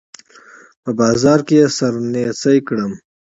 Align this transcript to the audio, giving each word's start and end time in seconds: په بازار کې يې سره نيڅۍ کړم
په 0.83 0.89
بازار 0.99 1.39
کې 1.47 1.55
يې 1.61 1.67
سره 1.77 1.97
نيڅۍ 2.13 2.59
کړم 2.67 2.93